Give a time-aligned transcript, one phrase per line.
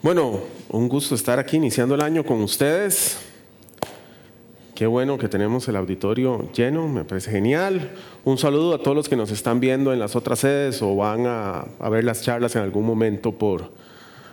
[0.00, 0.38] Bueno,
[0.68, 3.18] un gusto estar aquí iniciando el año con ustedes.
[4.76, 7.90] Qué bueno que tenemos el auditorio lleno, me parece genial.
[8.24, 11.26] Un saludo a todos los que nos están viendo en las otras sedes o van
[11.26, 13.72] a, ver las charlas en algún momento por,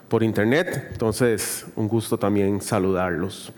[0.07, 0.89] por internet.
[0.91, 3.52] Entonces, un gusto también saludarlos.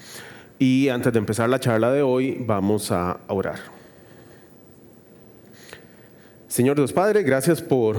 [0.58, 3.60] Y antes de empezar la charla de hoy, vamos a orar.
[6.48, 7.98] Señor Dios Padre, gracias por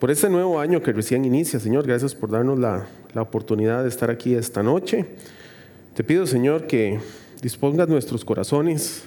[0.00, 1.86] por este nuevo año que recién inicia, Señor.
[1.86, 2.86] Gracias por darnos la,
[3.16, 5.04] oportunidad de estar aquí esta noche.
[5.94, 6.98] Te pido, Señor, que
[7.42, 9.04] dispongas nuestros corazones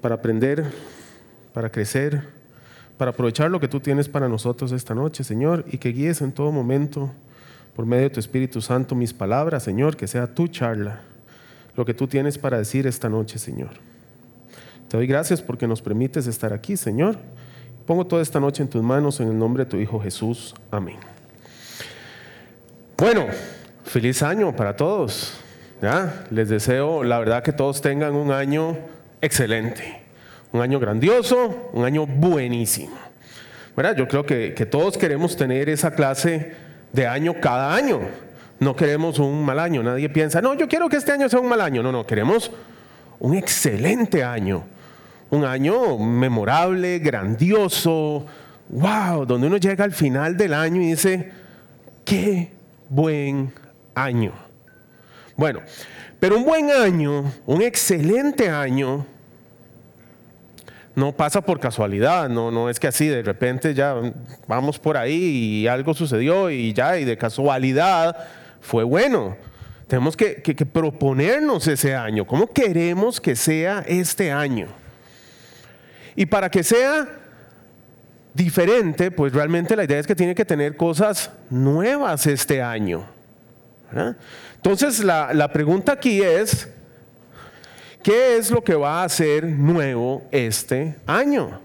[0.00, 0.64] para aprender,
[1.52, 2.22] para crecer,
[2.96, 6.32] para aprovechar lo que tú tienes para nosotros esta noche, Señor, y que guíes en
[6.32, 7.10] todo momento,
[7.76, 11.02] por medio de tu Espíritu Santo, mis palabras, Señor, que sea tu charla,
[11.76, 13.72] lo que tú tienes para decir esta noche, Señor.
[14.88, 17.18] Te doy gracias porque nos permites estar aquí, Señor
[17.86, 20.54] Pongo toda esta noche en tus manos en el nombre de tu Hijo Jesús.
[20.70, 20.98] Amén.
[22.96, 23.26] Bueno,
[23.84, 25.34] feliz año para todos.
[25.80, 26.24] ¿ya?
[26.30, 28.76] Les deseo, la verdad, que todos tengan un año
[29.20, 30.00] excelente,
[30.52, 32.96] un año grandioso, un año buenísimo.
[33.76, 33.96] ¿verdad?
[33.96, 36.54] Yo creo que, que todos queremos tener esa clase
[36.92, 38.00] de año cada año.
[38.60, 39.82] No queremos un mal año.
[39.82, 41.82] Nadie piensa, no, yo quiero que este año sea un mal año.
[41.82, 42.52] No, no, queremos
[43.18, 44.64] un excelente año
[45.32, 48.26] un año memorable, grandioso,
[48.68, 51.30] wow, donde uno llega al final del año y dice,
[52.04, 52.52] qué
[52.90, 53.50] buen
[53.94, 54.34] año.
[55.34, 55.60] Bueno,
[56.20, 59.06] pero un buen año, un excelente año,
[60.94, 63.94] no pasa por casualidad, no, no es que así de repente ya
[64.46, 68.14] vamos por ahí y algo sucedió y ya, y de casualidad
[68.60, 69.38] fue bueno.
[69.86, 72.26] Tenemos que, que proponernos ese año.
[72.26, 74.81] ¿Cómo queremos que sea este año?
[76.16, 77.08] Y para que sea
[78.34, 83.06] diferente, pues realmente la idea es que tiene que tener cosas nuevas este año.
[84.56, 86.68] Entonces la, pregunta aquí es,
[88.02, 91.60] ¿qué es lo que va a ser nuevo este año?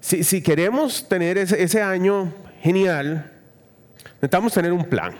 [0.00, 2.32] Si, queremos tener ese, año
[2.62, 3.30] genial,
[4.14, 5.14] necesitamos tener un plan.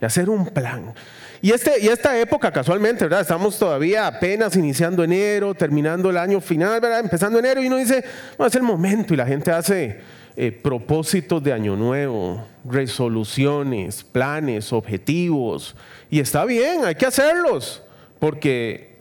[0.00, 0.94] Y hacer un plan.
[1.44, 3.20] Y, este, y esta época, casualmente, ¿verdad?
[3.20, 7.00] Estamos todavía apenas iniciando enero, terminando el año final, ¿verdad?
[7.00, 8.02] Empezando enero y uno dice,
[8.38, 10.00] bueno, es el momento y la gente hace
[10.36, 15.76] eh, propósitos de año nuevo, resoluciones, planes, objetivos.
[16.08, 17.82] Y está bien, hay que hacerlos,
[18.20, 19.00] porque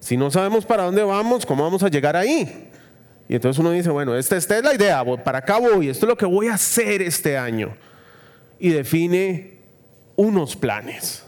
[0.00, 2.68] si no sabemos para dónde vamos, ¿cómo vamos a llegar ahí?
[3.26, 6.10] Y entonces uno dice, bueno, esta, esta es la idea, para acá voy, esto es
[6.10, 7.74] lo que voy a hacer este año.
[8.58, 9.60] Y define
[10.14, 11.24] unos planes.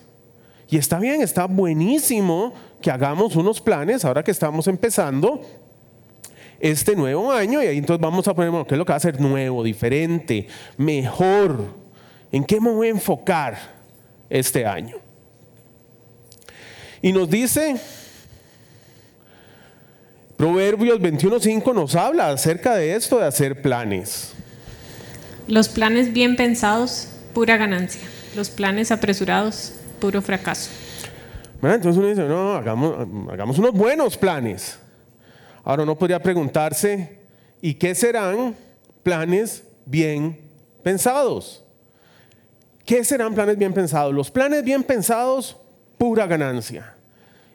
[0.72, 5.42] Y está bien, está buenísimo que hagamos unos planes ahora que estamos empezando
[6.58, 8.96] este nuevo año y ahí entonces vamos a poner, bueno, ¿qué es lo que va
[8.96, 10.46] a ser nuevo, diferente,
[10.78, 11.74] mejor?
[12.32, 13.58] ¿En qué me voy a enfocar
[14.30, 14.96] este año?
[17.02, 17.76] Y nos dice,
[20.38, 24.32] Proverbios 21.5 nos habla acerca de esto, de hacer planes.
[25.48, 28.00] Los planes bien pensados, pura ganancia.
[28.34, 30.68] Los planes apresurados, puro fracaso.
[31.62, 34.80] Entonces uno dice, no, hagamos unos buenos planes.
[35.62, 37.20] Ahora uno podría preguntarse,
[37.60, 38.56] ¿y qué serán
[39.04, 40.40] planes bien
[40.82, 41.62] pensados?
[42.84, 44.12] ¿Qué serán planes bien pensados?
[44.12, 45.56] Los planes bien pensados,
[45.98, 46.96] pura ganancia.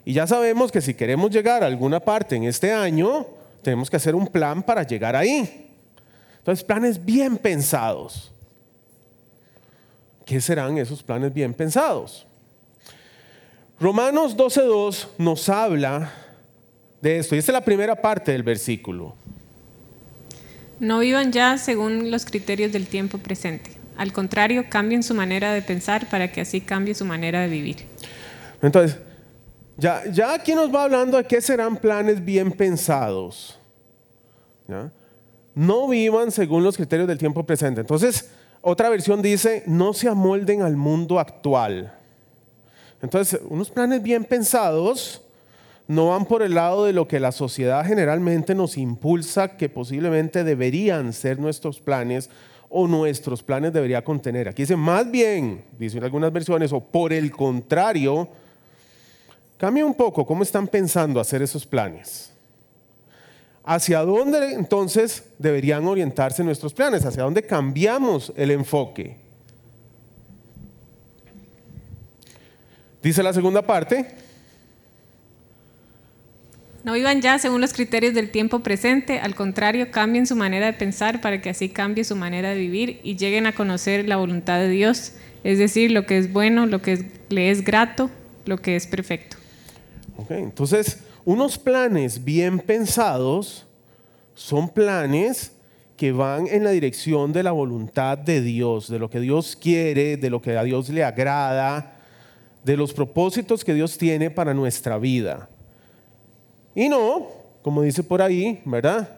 [0.05, 3.27] Y ya sabemos que si queremos llegar a alguna parte en este año,
[3.61, 5.69] tenemos que hacer un plan para llegar ahí.
[6.37, 8.31] Entonces, planes bien pensados.
[10.23, 12.26] ¿Qué serán esos planes bien pensados?
[13.79, 16.11] Romanos 12.2 nos habla
[17.01, 17.35] de esto.
[17.35, 19.15] Y esta es la primera parte del versículo.
[20.79, 23.71] No vivan ya según los criterios del tiempo presente.
[23.95, 27.77] Al contrario, cambien su manera de pensar para que así cambie su manera de vivir.
[28.61, 28.99] Entonces,
[29.77, 33.59] ya, ya aquí nos va hablando de qué serán planes bien pensados.
[35.55, 37.81] No vivan según los criterios del tiempo presente.
[37.81, 38.29] Entonces,
[38.61, 41.96] otra versión dice, no se amolden al mundo actual.
[43.01, 45.21] Entonces, unos planes bien pensados
[45.87, 50.43] no van por el lado de lo que la sociedad generalmente nos impulsa que posiblemente
[50.43, 52.29] deberían ser nuestros planes
[52.69, 54.49] o nuestros planes debería contener.
[54.49, 58.27] Aquí dice más bien, dicen algunas versiones, o por el contrario,
[59.57, 62.33] cambia un poco cómo están pensando hacer esos planes.
[63.63, 67.05] ¿Hacia dónde entonces deberían orientarse nuestros planes?
[67.05, 69.26] ¿Hacia dónde cambiamos el enfoque?
[73.07, 74.05] Dice la segunda parte.
[76.83, 80.73] No vivan ya según los criterios del tiempo presente, al contrario, cambien su manera de
[80.73, 84.59] pensar para que así cambie su manera de vivir y lleguen a conocer la voluntad
[84.59, 85.13] de Dios,
[85.45, 88.09] es decir, lo que es bueno, lo que le es grato,
[88.45, 89.37] lo que es perfecto.
[90.17, 93.65] Okay, entonces, unos planes bien pensados
[94.35, 95.53] son planes
[95.95, 100.17] que van en la dirección de la voluntad de Dios, de lo que Dios quiere,
[100.17, 101.93] de lo que a Dios le agrada,
[102.67, 105.47] de los propósitos que Dios tiene para nuestra vida.
[106.75, 107.29] Y no,
[107.61, 109.09] como dice por ahí, ¿verdad?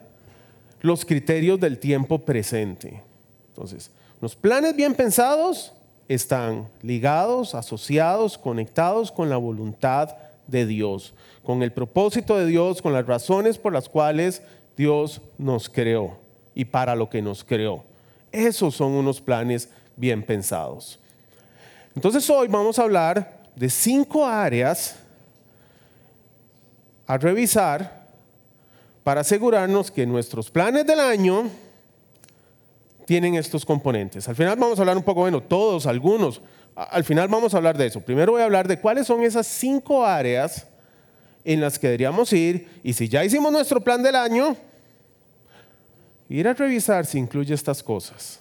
[0.82, 3.02] Los criterios del tiempo presente.
[3.48, 3.90] Entonces,
[4.22, 5.74] los planes bien pensados
[6.08, 10.16] están ligados, asociados, conectados con la voluntad
[10.46, 14.44] de Dios, con el propósito de Dios, con las razones por las cuales
[14.78, 16.20] Dios nos creó
[16.54, 17.84] y para lo que nos creó.
[18.32, 21.00] Esos son unos planes bien pensados.
[21.96, 24.96] Entonces hoy vamos a hablar de cinco áreas
[27.06, 28.08] a revisar
[29.04, 31.50] para asegurarnos que nuestros planes del año
[33.06, 34.30] tienen estos componentes.
[34.30, 36.42] Al final vamos a hablar un poco, bueno, todos, algunos.
[36.74, 38.00] Al final vamos a hablar de eso.
[38.00, 40.66] Primero voy a hablar de cuáles son esas cinco áreas
[41.44, 44.56] en las que deberíamos ir y si ya hicimos nuestro plan del año,
[46.30, 48.40] ir a revisar si incluye estas cosas.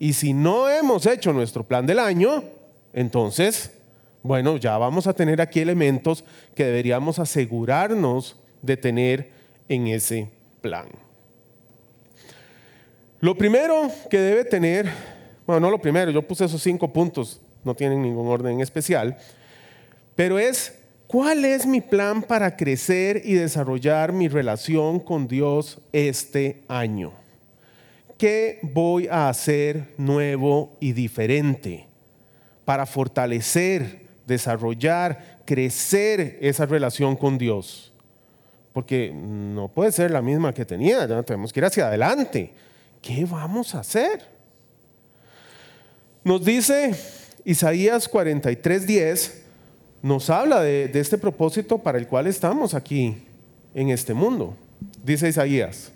[0.00, 2.42] Y si no hemos hecho nuestro plan del año,
[2.92, 3.70] entonces
[4.22, 6.24] bueno, ya vamos a tener aquí elementos
[6.54, 9.30] que deberíamos asegurarnos de tener
[9.68, 10.28] en ese
[10.60, 10.86] plan.
[13.20, 14.90] Lo primero que debe tener,
[15.46, 19.16] bueno, no lo primero, yo puse esos cinco puntos, no tienen ningún orden especial,
[20.16, 26.62] pero es cuál es mi plan para crecer y desarrollar mi relación con Dios este
[26.68, 27.12] año.
[28.16, 31.86] ¿Qué voy a hacer nuevo y diferente
[32.64, 33.99] para fortalecer
[34.30, 37.92] desarrollar, crecer esa relación con Dios.
[38.72, 42.52] Porque no puede ser la misma que tenía, tenemos que ir hacia adelante.
[43.02, 44.24] ¿Qué vamos a hacer?
[46.22, 46.94] Nos dice
[47.44, 49.32] Isaías 43:10,
[50.02, 53.22] nos habla de este propósito para el cual estamos aquí
[53.74, 54.56] en este mundo.
[55.04, 55.90] Dice Isaías.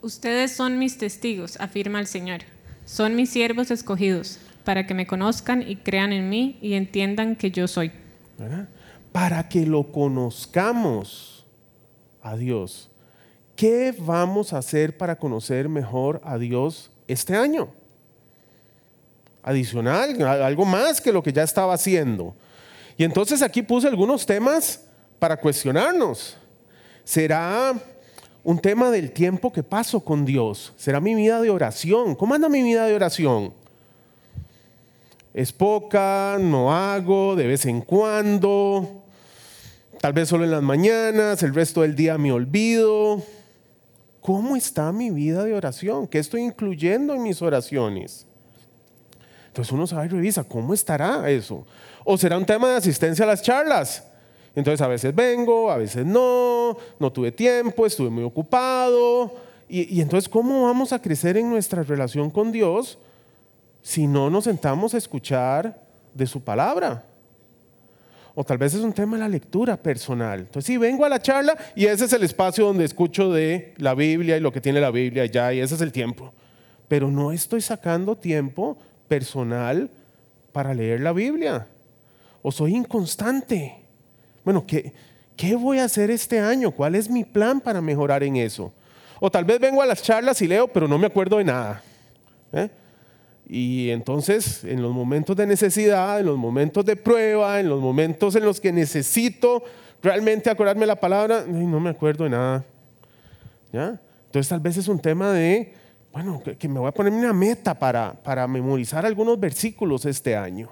[0.00, 2.42] Ustedes son mis testigos, afirma el Señor.
[2.86, 7.50] Son mis siervos escogidos para que me conozcan y crean en mí y entiendan que
[7.50, 7.90] yo soy.
[9.12, 11.46] Para que lo conozcamos
[12.20, 12.90] a Dios.
[13.56, 17.70] ¿Qué vamos a hacer para conocer mejor a Dios este año?
[19.42, 22.34] Adicional, algo más que lo que ya estaba haciendo.
[22.98, 24.84] Y entonces aquí puse algunos temas
[25.18, 26.36] para cuestionarnos.
[27.04, 27.72] ¿Será
[28.44, 30.74] un tema del tiempo que paso con Dios?
[30.76, 32.14] ¿Será mi vida de oración?
[32.14, 33.54] ¿Cómo anda mi vida de oración?
[35.38, 39.04] Es poca, no hago, de vez en cuando,
[40.00, 43.22] tal vez solo en las mañanas, el resto del día me olvido.
[44.20, 46.08] ¿Cómo está mi vida de oración?
[46.08, 48.26] ¿Qué estoy incluyendo en mis oraciones?
[49.46, 51.64] Entonces uno sabe y revisa, ¿cómo estará eso?
[52.04, 54.02] ¿O será un tema de asistencia a las charlas?
[54.56, 59.36] Entonces a veces vengo, a veces no, no tuve tiempo, estuve muy ocupado.
[59.68, 62.98] Y, y entonces, ¿cómo vamos a crecer en nuestra relación con Dios?
[63.82, 65.80] Si no nos sentamos a escuchar
[66.14, 67.04] de su palabra.
[68.34, 70.40] O tal vez es un tema de la lectura personal.
[70.40, 73.94] Entonces, sí, vengo a la charla y ese es el espacio donde escucho de la
[73.94, 76.32] Biblia y lo que tiene la Biblia ya, y ese es el tiempo.
[76.86, 79.90] Pero no estoy sacando tiempo personal
[80.52, 81.66] para leer la Biblia.
[82.42, 83.74] O soy inconstante.
[84.44, 84.92] Bueno, ¿qué,
[85.36, 86.70] ¿qué voy a hacer este año?
[86.70, 88.72] ¿Cuál es mi plan para mejorar en eso?
[89.20, 91.82] O tal vez vengo a las charlas y leo, pero no me acuerdo de nada.
[92.52, 92.70] ¿Eh?
[93.48, 98.36] Y entonces, en los momentos de necesidad, en los momentos de prueba, en los momentos
[98.36, 99.64] en los que necesito
[100.02, 102.64] realmente acordarme la palabra, no me acuerdo de nada.
[103.72, 104.00] ¿Ya?
[104.26, 105.72] Entonces, tal vez es un tema de,
[106.12, 110.68] bueno, que, me voy a poner una meta para, para memorizar algunos versículos este año.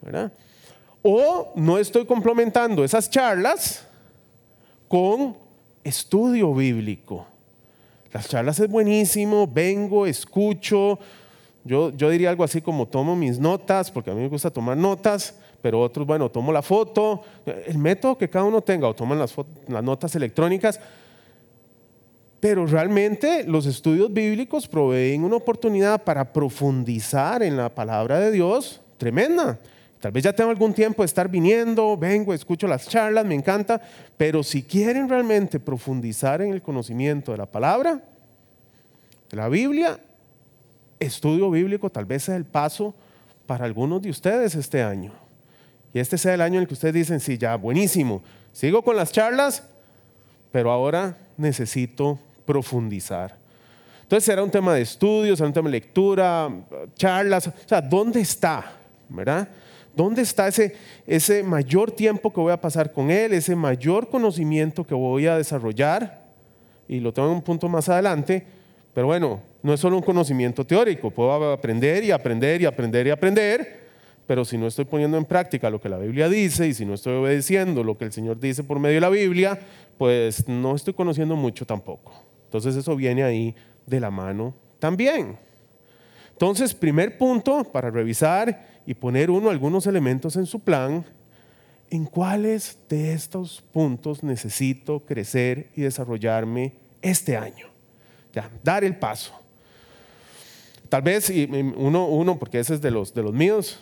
[0.00, 0.32] ¿verdad?
[1.02, 3.86] O no estoy complementando esas charlas
[4.88, 5.36] con
[5.84, 7.26] estudio bíblico.
[8.12, 10.98] Las charlas es buenísimo, vengo, escucho,
[11.64, 15.34] yo, diría algo así como tomo mis notas, porque a mí me gusta tomar notas,
[15.60, 17.22] pero otros, bueno, tomo la foto,
[17.66, 19.34] el método que cada uno tenga, o toman las,
[19.66, 20.80] las notas electrónicas,
[22.40, 28.80] pero realmente los estudios bíblicos proveen una oportunidad para profundizar en la palabra de Dios
[28.96, 29.58] tremenda.
[30.00, 33.80] Tal vez ya tengo algún tiempo de estar viniendo, vengo, escucho las charlas, me encanta,
[34.16, 38.00] pero si quieren realmente profundizar en el conocimiento de la palabra,
[39.28, 39.98] de la Biblia,
[41.00, 42.94] estudio bíblico tal vez sea el paso
[43.46, 45.12] para algunos de ustedes este año.
[45.92, 48.96] Y este sea el año en el que ustedes dicen, sí, ya, buenísimo, sigo con
[48.96, 49.64] las charlas,
[50.52, 53.36] pero ahora necesito profundizar.
[54.02, 56.50] Entonces será un tema de estudios, será un tema de lectura,
[56.94, 58.72] charlas, o sea, ¿dónde está?
[59.08, 59.48] ¿Verdad?
[59.94, 60.76] ¿Dónde está ese,
[61.06, 65.36] ese mayor tiempo que voy a pasar con Él, ese mayor conocimiento que voy a
[65.36, 66.22] desarrollar?
[66.86, 68.46] Y lo tengo en un punto más adelante,
[68.98, 73.10] pero bueno, no es solo un conocimiento teórico, puedo aprender y aprender y aprender y
[73.10, 73.86] aprender,
[74.26, 76.94] pero si no estoy poniendo en práctica lo que la Biblia dice y si no
[76.94, 79.56] estoy obedeciendo lo que el Señor dice por medio de la Biblia,
[79.98, 82.12] pues no estoy conociendo mucho tampoco.
[82.46, 83.54] Entonces eso viene ahí
[83.86, 85.38] de la mano también.
[86.32, 91.04] Entonces, primer punto para revisar y poner uno algunos elementos en su plan,
[91.88, 97.77] ¿en cuáles de estos puntos necesito crecer y desarrollarme este año?
[98.62, 99.32] Dar el paso.
[100.88, 101.30] Tal vez
[101.76, 103.78] uno, uno porque ese es de los, de los míos,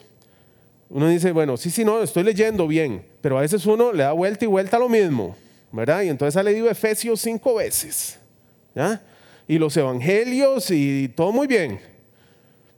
[0.88, 4.12] uno dice, bueno, sí, sí, no, estoy leyendo bien, pero a veces uno le da
[4.12, 5.36] vuelta y vuelta a lo mismo,
[5.72, 6.02] ¿verdad?
[6.02, 8.18] Y entonces ha leído Efesios cinco veces,
[8.74, 9.02] ¿ya?
[9.48, 11.80] Y los evangelios y todo muy bien,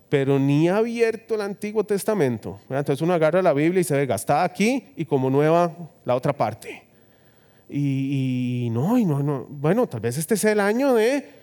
[0.08, 2.61] pero ni ha abierto el Antiguo Testamento.
[2.68, 6.35] Entonces uno agarra la Biblia y se ve gastada aquí y como nueva la otra
[6.35, 6.82] parte.
[7.68, 11.38] Y, y no, y no, bueno, tal vez este sea el año de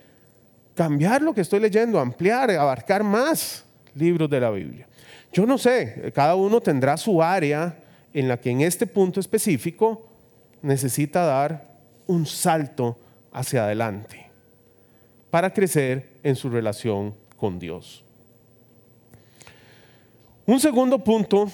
[0.75, 3.65] cambiar lo que estoy leyendo, ampliar, abarcar más
[3.95, 4.87] libros de la Biblia.
[5.31, 7.77] Yo no sé, cada uno tendrá su área
[8.13, 10.07] en la que en este punto específico
[10.61, 11.75] necesita dar
[12.07, 12.97] un salto
[13.31, 14.29] hacia adelante
[15.29, 18.03] para crecer en su relación con Dios.
[20.45, 21.49] Un segundo punto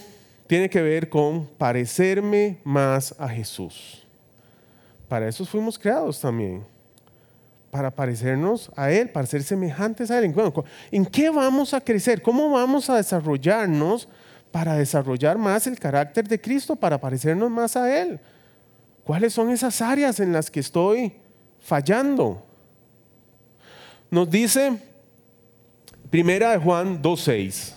[0.47, 4.05] tiene que ver con parecerme más a Jesús.
[5.07, 6.70] Para eso fuimos creados también
[7.71, 10.35] para parecernos a Él, para ser semejantes a Él.
[10.91, 12.21] ¿En qué vamos a crecer?
[12.21, 14.07] ¿Cómo vamos a desarrollarnos
[14.51, 18.19] para desarrollar más el carácter de Cristo, para parecernos más a Él?
[19.05, 21.13] ¿Cuáles son esas áreas en las que estoy
[21.61, 22.45] fallando?
[24.11, 24.77] Nos dice
[26.09, 27.73] Primera de Juan 2.6.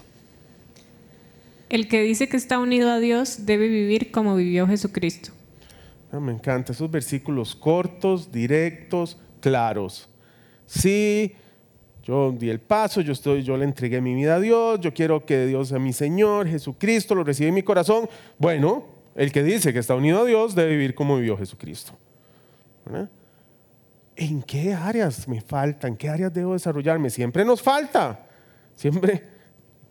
[1.68, 5.30] El que dice que está unido a Dios debe vivir como vivió Jesucristo.
[6.10, 10.08] Ah, me encanta esos versículos cortos, directos, claros.
[10.64, 11.34] Sí,
[12.02, 15.26] yo di el paso, yo, estoy, yo le entregué mi vida a Dios, yo quiero
[15.26, 18.08] que Dios sea mi Señor, Jesucristo, lo recibe en mi corazón.
[18.38, 21.92] Bueno, el que dice que está unido a Dios debe vivir como vivió Jesucristo.
[24.16, 25.88] ¿En qué áreas me falta?
[25.88, 27.10] ¿En qué áreas debo desarrollarme?
[27.10, 28.26] Siempre nos falta.
[28.74, 29.24] Siempre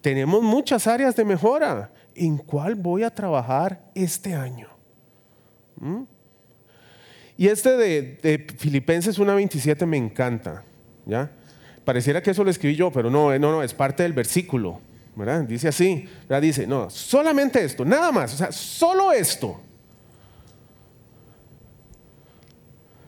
[0.01, 1.91] tenemos muchas áreas de mejora.
[2.15, 4.69] ¿En cuál voy a trabajar este año?
[5.75, 6.05] ¿Mm?
[7.43, 10.63] Y este de, Filipenses 1.27 me encanta,
[11.05, 11.29] ¿ya?
[11.83, 14.79] Pareciera que eso lo escribí yo, pero no, no, no, es parte del versículo,
[15.13, 15.41] ¿verdad?
[15.41, 16.41] Dice así, ¿verdad?
[16.41, 19.59] Dice, no, solamente esto, nada más, o sea, solo esto.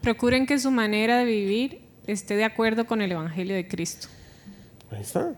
[0.02, 4.10] Procuren que su manera de vivir esté de acuerdo con el Evangelio de Cristo.
[4.92, 5.34] Ahí está.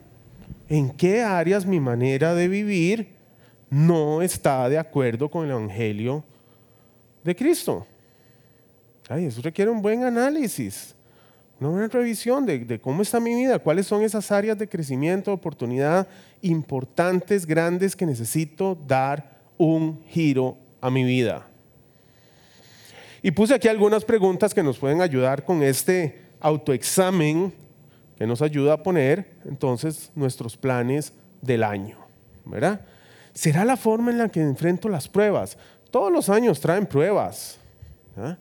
[0.69, 3.09] ¿En qué áreas mi manera de vivir
[3.69, 6.23] no está de acuerdo con el Evangelio
[7.23, 7.85] de Cristo?
[9.15, 10.93] Eso requiere un buen análisis,
[11.59, 16.07] una buena revisión de, cómo está mi vida, cuáles son esas áreas de crecimiento, oportunidad
[16.41, 21.47] importantes, grandes que necesito dar un giro a mi vida.
[23.23, 27.53] Y puse aquí algunas preguntas que nos pueden ayudar con este autoexamen
[28.17, 31.97] que nos ayuda a poner entonces nuestros planes del año,
[32.45, 32.81] ¿verdad?
[33.33, 35.57] ¿Será la forma en la que enfrento las pruebas?
[35.91, 37.59] Todos los años traen pruebas.
[38.15, 38.39] ¿verdad?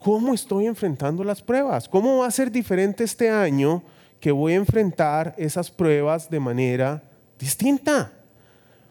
[0.00, 1.86] ¿Cómo estoy enfrentando las pruebas?
[1.86, 3.82] ¿Cómo va a ser diferente este año
[4.18, 7.02] que voy a enfrentar esas pruebas de manera
[7.38, 8.10] distinta?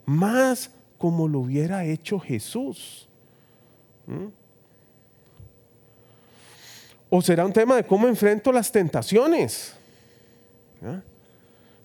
[0.06, 3.08] Más como lo hubiera hecho Jesús.
[4.06, 4.28] ¿Mm?
[7.10, 9.74] ¿O será un tema de cómo enfrento las tentaciones?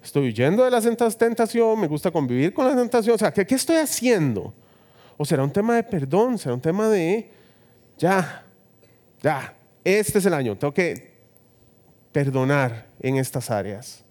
[0.03, 0.85] Estoy huyendo de las
[1.17, 3.23] tentaciones, me gusta convivir con las tentaciones.
[3.23, 4.53] O sea, ¿qué, ¿qué estoy haciendo?
[5.17, 6.37] ¿O será un tema de perdón?
[6.37, 7.31] ¿Será un tema de,
[7.97, 8.44] ya,
[9.25, 11.15] ya, este es el año, tengo que
[12.13, 14.05] perdonar en estas áreas.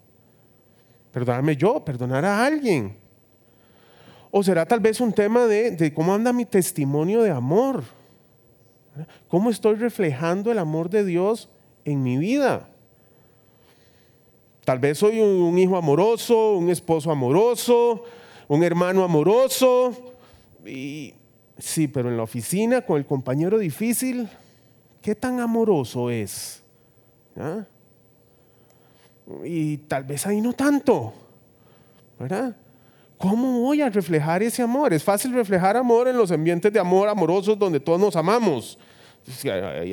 [1.12, 2.98] Perdonarme yo, perdonar a alguien.
[4.32, 7.84] O será tal vez un tema de, cómo anda mi testimonio de amor.
[9.27, 11.48] ¿Cómo estoy reflejando el amor de Dios
[11.86, 12.67] en mi vida?
[14.65, 18.03] Tal vez soy un, hijo amoroso, un esposo amoroso,
[18.48, 20.15] un hermano amoroso.
[20.65, 21.13] Y
[21.60, 24.27] sí, pero en la oficina con el compañero difícil,
[25.04, 26.64] ¿Qué tan amoroso es?
[27.36, 27.66] ¿Ah?
[29.44, 31.14] Y tal vez ahí no tanto,
[32.18, 32.56] ¿verdad?
[33.18, 34.94] ¿Cómo voy a reflejar ese amor?
[34.94, 38.80] Es fácil reflejar amor en los ambientes de amor amorosos donde todos nos amamos,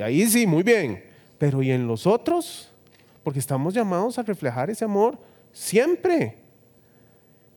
[0.03, 1.05] Ahí sí, muy bien.
[1.39, 2.73] Pero ¿y en los otros?
[3.23, 5.19] Porque estamos llamados a reflejar ese amor
[5.53, 6.39] siempre.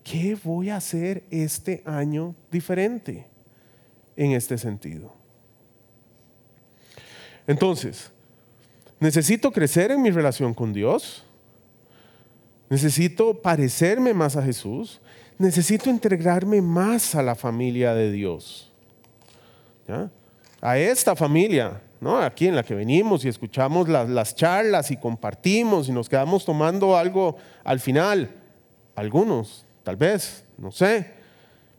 [0.02, 3.26] ¿Qué voy a hacer este año diferente
[4.16, 5.23] en este sentido?
[7.46, 8.10] Entonces,
[9.00, 11.24] necesito crecer en mi relación con Dios.
[12.68, 15.00] Necesito parecerme más a Jesús.
[15.38, 18.72] Necesito integrarme más a la familia de Dios.
[20.60, 22.18] A esta familia, ¿no?
[22.18, 26.44] aquí en la que venimos y escuchamos las, las charlas y compartimos y nos quedamos
[26.44, 28.30] tomando algo al final.
[28.96, 31.12] Algunos, tal vez, no sé.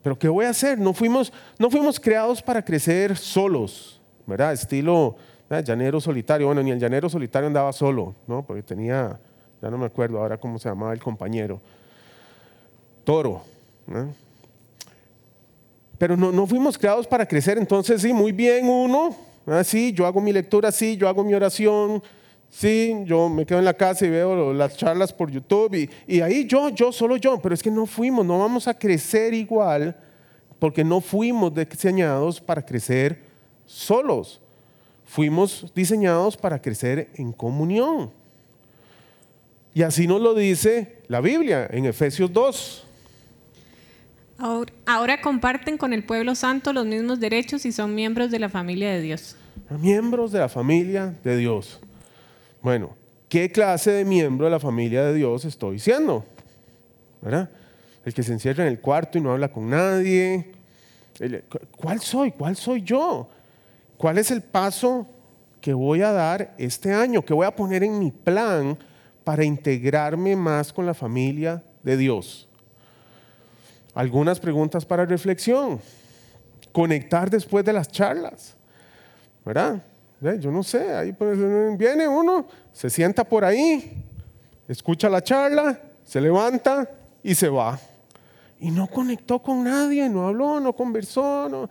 [0.02, 0.78] Pero ¿qué voy a hacer?
[0.78, 4.52] No fuimos, no fuimos creados para crecer solos, ¿verdad?
[4.52, 5.16] Estilo
[5.48, 6.46] llanero solitario.
[6.46, 8.44] Bueno, ni el llanero solitario andaba solo, ¿no?
[8.44, 9.18] Porque tenía,
[9.62, 11.60] ya no me acuerdo ahora cómo se llamaba el compañero.
[13.04, 13.42] Toro.
[15.98, 19.16] Pero no, no fuimos creados para crecer, entonces sí, muy bien uno,
[19.64, 22.02] sí, yo hago mi lectura, sí, yo hago mi oración,
[22.50, 26.46] sí, yo me quedo en la casa y veo las charlas por YouTube y ahí
[26.46, 29.96] yo, yo, solo yo, pero es que no fuimos, no vamos a crecer igual
[30.58, 33.22] porque no fuimos diseñados para crecer
[33.64, 34.40] solos,
[35.06, 38.10] fuimos diseñados para crecer en comunión.
[39.72, 42.86] Y así nos lo dice la Biblia en Efesios 2.
[44.84, 48.90] Ahora, comparten con el pueblo santo los mismos derechos y son miembros de la familia
[48.90, 49.36] de Dios.
[49.70, 51.80] Miembros de la familia de Dios.
[52.60, 52.94] Bueno,
[53.28, 56.24] ¿qué clase de miembro de la familia de Dios estoy siendo?
[57.22, 57.50] ¿Verdad?
[58.04, 60.52] El que se encierra en el cuarto y no habla con nadie.
[61.76, 62.32] ¿Cuál soy?
[62.32, 63.28] ¿Cuál soy yo?
[63.96, 65.06] ¿Cuál es el paso
[65.60, 67.24] que voy a dar este año?
[67.24, 68.78] ¿Qué voy a poner en mi plan
[69.24, 72.46] para integrarme más con la familia de Dios?
[73.96, 75.80] algunas preguntas para reflexión.
[76.70, 78.54] Conectar después de las charlas.
[79.44, 79.82] ¿Verdad?
[80.38, 81.38] Yo no sé, ahí pues,
[81.78, 84.02] viene uno, se sienta por ahí,
[84.66, 86.90] escucha la charla, se levanta
[87.22, 87.78] y se va.
[88.58, 91.48] Y no conectó con nadie, no habló, no conversó.
[91.48, 91.68] No.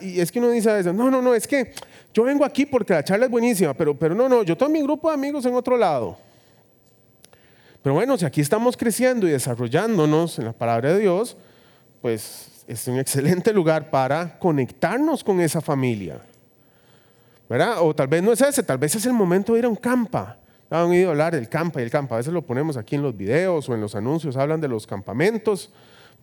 [0.00, 1.74] Y es que uno dice a veces, no, no, no, es que
[2.14, 4.82] yo vengo aquí porque la charla es buenísima, pero, pero no, no, yo tengo mi
[4.82, 6.16] grupo de amigos en otro lado.
[7.82, 11.36] Pero bueno, si aquí estamos creciendo y desarrollándonos en la palabra de Dios,
[12.00, 16.20] pues es un excelente lugar para conectarnos con esa familia.
[17.48, 17.76] ¿Verdad?
[17.80, 19.76] O tal vez no es ese, tal vez es el momento de ir a un
[19.76, 20.38] campa.
[20.72, 22.14] Han oído hablar del campa y el campa.
[22.14, 24.86] A veces lo ponemos aquí en los videos o en los anuncios, hablan de los
[24.86, 25.70] campamentos.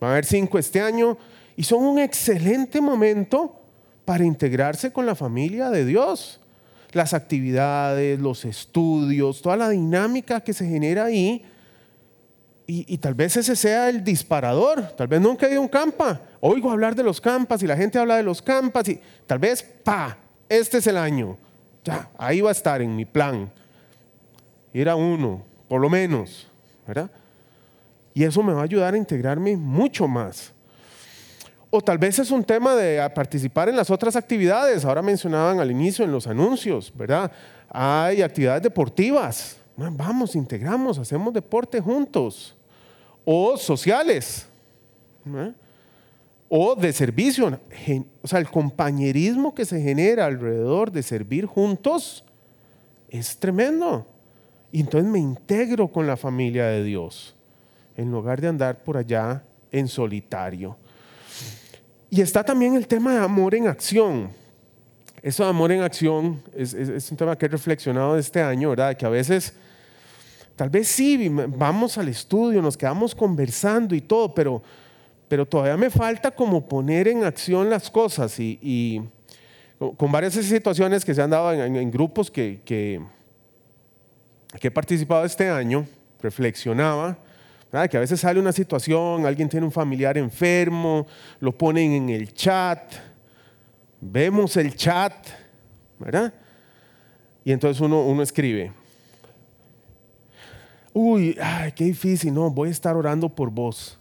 [0.02, 1.16] Va a haber cinco este año
[1.56, 3.60] y son un excelente momento
[4.04, 6.40] para integrarse con la familia de Dios.
[6.92, 11.44] Las actividades, los estudios, toda la dinámica que se genera ahí
[12.72, 14.82] y, tal vez ese sea el disparador.
[14.96, 16.22] Tal vez nunca he ido a un campa.
[16.40, 19.62] Oigo hablar de los campas y la gente habla de los campas y tal vez,
[19.62, 20.16] pa,
[20.48, 21.36] este es el año.
[21.84, 23.50] Ya, ahí va a estar en mi plan.
[24.72, 26.48] Ir a uno, por lo menos.
[26.86, 27.10] ¿Verdad?
[28.12, 30.52] Y eso me va a ayudar a integrarme mucho más.
[31.70, 34.84] O tal vez es un tema de participar en las otras actividades.
[34.84, 37.30] Ahora mencionaban al inicio en los anuncios, ¿verdad?
[37.68, 39.56] Hay actividades deportivas.
[39.76, 42.56] Vamos, integramos, hacemos deporte juntos
[43.24, 44.46] o sociales,
[46.48, 47.60] o de servicio.
[48.20, 52.24] O sea, el compañerismo que se genera alrededor de servir juntos
[53.08, 54.06] es tremendo.
[54.72, 57.34] Y entonces me integro con la familia de Dios,
[57.96, 60.76] en lugar de andar por allá en solitario.
[62.08, 64.30] Y está también el tema de amor en acción.
[65.22, 68.96] Eso de amor en acción es, un tema que he reflexionado este año, ¿verdad?
[68.96, 69.54] Que a veces
[70.60, 74.62] Tal vez sí, vamos al estudio, nos quedamos conversando y todo, pero,
[75.26, 79.02] pero todavía me falta como poner en acción las cosas y,
[79.96, 83.00] con varias situaciones que se han dado en, grupos que,
[84.60, 85.86] he participado este año,
[86.20, 87.18] reflexionaba,
[87.88, 91.06] que a veces sale una situación, alguien tiene un familiar enfermo,
[91.38, 92.92] lo ponen en el chat,
[94.00, 95.14] vemos el chat,
[95.98, 96.34] ¿verdad?
[97.44, 98.72] Y entonces uno, uno escribe,
[100.92, 103.96] uy, ay, qué difícil, no, voy a estar orando por vos.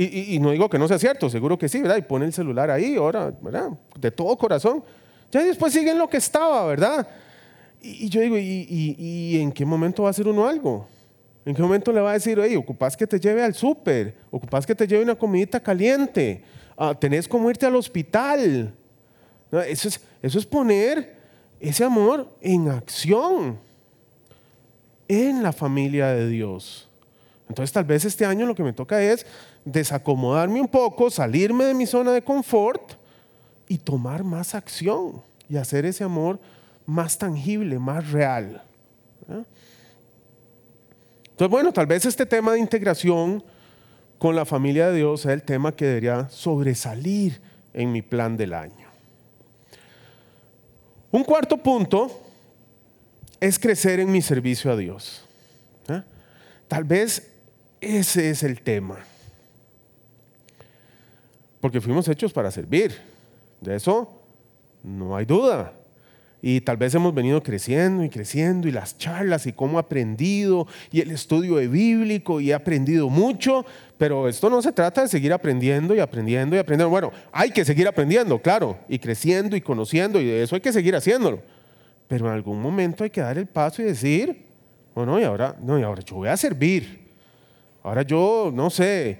[0.00, 1.96] Y, no digo que no sea cierto, seguro que sí, ¿verdad?
[1.96, 3.70] Y pone el celular ahí, ora, ¿verdad?
[3.98, 4.84] De todo corazón.
[5.32, 7.08] Ya después siguen lo que estaba, ¿verdad?
[7.80, 10.86] Y, yo digo, ¿y, en qué momento va a hacer uno algo?
[11.44, 14.66] ¿En qué momento le va a decir, oye, ocupás que te lleve al súper, ocupás
[14.66, 16.42] que te lleve una comidita caliente,
[16.76, 18.74] ah, tenés como irte al hospital?
[19.66, 21.16] eso, es, eso es poner
[21.60, 23.58] ese amor en acción
[25.06, 26.88] en la familia de Dios.
[27.48, 29.24] Entonces tal vez este año lo que me toca es
[29.64, 32.92] desacomodarme un poco, salirme de mi zona de confort
[33.68, 35.22] y tomar más acción.
[35.50, 36.38] y hacer ese amor
[36.88, 38.62] más tangible, más real.
[39.28, 43.44] Entonces, bueno, tal vez este tema de integración
[44.18, 47.42] con la familia de Dios es el tema que debería sobresalir
[47.74, 48.88] en mi plan del año.
[51.10, 52.22] Un cuarto punto
[53.38, 55.26] es crecer en mi servicio a Dios.
[55.88, 56.02] ¿eh?
[56.68, 57.30] Tal vez
[57.82, 58.98] ese es el tema.
[61.60, 62.98] Porque fuimos hechos para servir.
[63.60, 64.22] De eso
[64.82, 65.74] no hay duda.
[66.40, 70.68] Y tal vez hemos venido creciendo y creciendo y las charlas y cómo he aprendido
[70.92, 75.32] y el estudio bíblico y he aprendido mucho, pero esto no se trata de seguir
[75.32, 76.90] aprendiendo y aprendiendo y aprendiendo.
[76.90, 80.94] Bueno, hay que seguir aprendiendo, claro, y creciendo y conociendo y eso hay que seguir
[80.94, 81.42] haciéndolo.
[82.06, 84.44] Pero en algún momento hay que dar el paso y decir,
[84.94, 87.08] bueno, y ahora, no, y ahora yo voy a servir.
[87.82, 89.18] Ahora yo, no sé,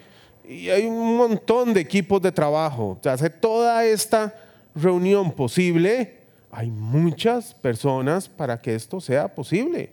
[0.49, 2.97] y hay un montón de equipos de trabajo.
[2.99, 4.35] O sea, hacer toda esta
[4.75, 6.18] reunión posible
[6.51, 9.91] hay muchas personas para que esto sea posible.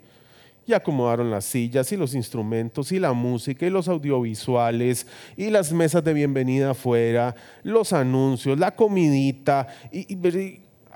[0.67, 5.05] Y acomodaron las sillas y los instrumentos y la música y los audiovisuales
[5.37, 9.67] y las mesas de bienvenida afuera, los anuncios, la comidita.
[9.91, 10.17] Y,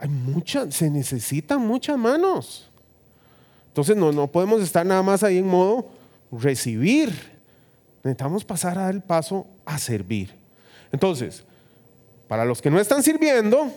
[0.01, 2.71] hay muchas, se necesitan muchas manos.
[3.67, 5.89] Entonces no, no podemos estar nada más ahí en modo
[6.31, 7.09] recibir.
[8.03, 10.33] Necesitamos pasar a dar el paso a servir.
[10.91, 11.43] Entonces,
[12.27, 13.71] para los que no están sirviendo,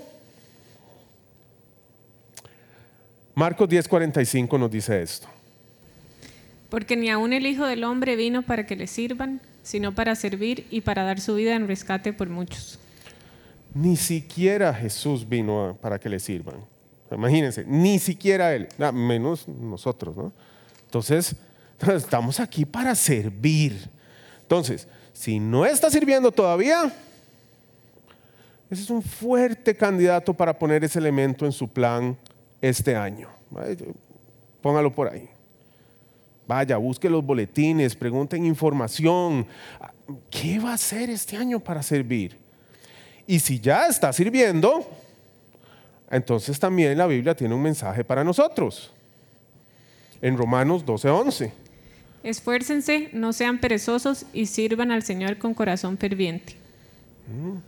[3.34, 5.28] Marcos 10:45 nos dice esto.
[6.68, 10.66] Porque ni aun el Hijo del Hombre vino para que le sirvan, sino para servir
[10.70, 12.78] y para dar su vida en rescate por muchos.
[13.74, 16.56] Ni siquiera Jesús vino para que le sirvan.
[17.10, 20.32] Imagínense, ni siquiera Él, menos nosotros, ¿no?
[20.86, 21.36] Entonces,
[21.94, 23.88] estamos aquí para servir.
[24.42, 26.92] Entonces, si no está sirviendo todavía,
[28.70, 32.16] ese es un fuerte candidato para poner ese elemento en su plan
[32.62, 33.28] este año.
[34.62, 35.28] Póngalo por ahí.
[36.46, 39.46] Vaya, busque los boletines, pregunten información.
[40.30, 42.38] ¿Qué va a hacer este año para servir?
[43.26, 44.88] Y si ya está sirviendo,
[46.10, 48.92] entonces también la Biblia tiene un mensaje para nosotros.
[50.20, 51.52] En Romanos 12:11.
[52.22, 56.54] Esfuércense, no sean perezosos y sirvan al Señor con corazón ferviente.
[57.26, 57.58] Mm.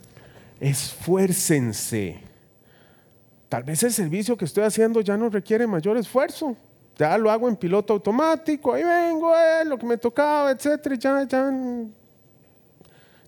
[0.60, 2.33] Esfuércense.
[3.48, 6.56] Tal vez el servicio que estoy haciendo ya no requiere mayor esfuerzo.
[6.96, 11.26] Ya lo hago en piloto automático, ahí vengo, eh, lo que me tocaba, etcétera, ya,
[11.26, 11.52] ya.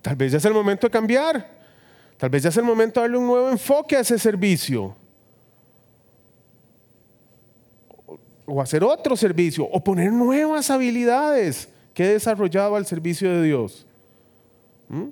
[0.01, 1.57] Tal vez ya es el momento de cambiar.
[2.17, 4.95] Tal vez ya es el momento de darle un nuevo enfoque a ese servicio.
[8.47, 13.85] O hacer otro servicio, o poner nuevas habilidades que he desarrollado al servicio de Dios.
[14.89, 15.07] ¿Mm?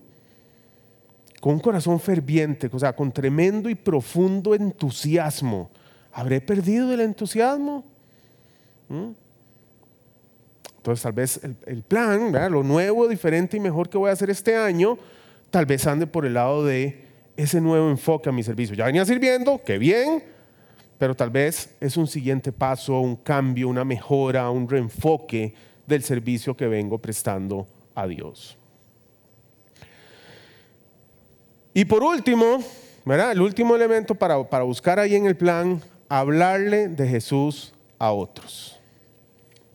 [1.44, 5.70] Con un corazón ferviente, o sea, con tremendo y profundo entusiasmo.
[6.10, 7.84] ¿Habré perdido el entusiasmo?
[8.88, 9.10] ¿Mm?
[10.78, 14.56] Entonces tal vez el, plan, lo nuevo, diferente y mejor que voy a hacer este
[14.56, 14.96] año,
[15.50, 17.04] tal vez ande por el lado de
[17.36, 18.74] ese nuevo enfoque a mi servicio.
[18.74, 20.24] Ya venía sirviendo, qué bien,
[20.96, 25.52] pero tal vez es un siguiente paso, un cambio, una mejora, un reenfoque
[25.86, 28.56] del servicio que vengo prestando a Dios.
[31.76, 32.62] Y por último,
[33.04, 33.32] ¿verdad?
[33.32, 38.78] el último elemento para, buscar ahí en el plan, hablarle de Jesús a otros.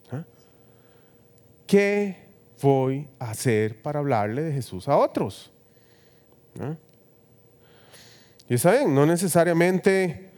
[0.10, 0.24] ¿Ah?
[1.68, 2.16] ¿Qué
[2.62, 5.52] voy a hacer para hablarle de Jesús a otros?
[6.58, 6.76] ¿Ah?
[8.48, 10.30] Y saben, no necesariamente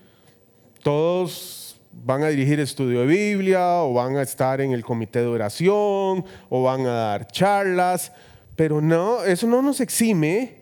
[0.81, 5.27] todos van a dirigir estudio de Biblia o van a estar en el comité de
[5.27, 8.11] oración o van a dar charlas,
[8.55, 10.60] pero no, eso no nos exime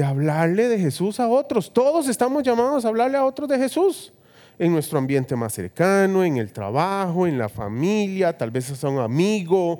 [0.00, 1.70] de hablarle de Jesús a otros.
[1.70, 4.10] Todos estamos llamados a hablarle a otros de Jesús.
[4.58, 8.98] En nuestro ambiente más cercano, en el trabajo, en la familia, tal vez es un
[8.98, 9.78] amigo.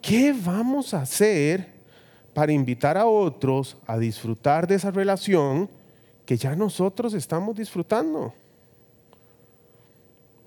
[0.00, 1.68] ¿Qué vamos a hacer
[2.32, 5.68] para invitar a otros a disfrutar de esa relación
[6.24, 8.32] que ya nosotros estamos disfrutando?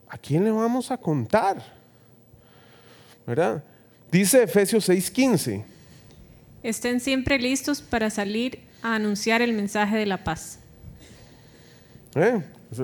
[0.08, 1.62] ¿A quién le vamos a contar?
[3.28, 3.63] ¿Verdad?
[4.12, 5.63] Dice Efesios 6:15.
[6.63, 10.60] Estén siempre listos para salir a anunciar el mensaje de la paz.
[12.15, 12.42] ¿Eh?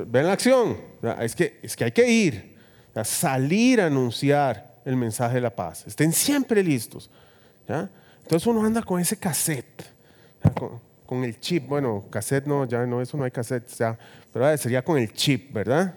[0.08, 0.78] Ven la acción.
[1.20, 2.56] Es que, es que hay que ir,
[2.94, 5.86] a salir a anunciar el mensaje de la paz.
[5.88, 7.10] Estén siempre listos.
[7.68, 9.84] Entonces uno anda con ese cassette,
[11.06, 11.68] con, el chip.
[11.68, 13.98] Bueno, cassette no, ya no, eso no hay cassette, ya,
[14.32, 15.96] pero sería con el chip, ¿verdad?